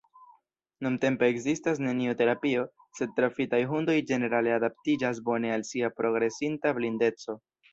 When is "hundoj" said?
3.75-3.99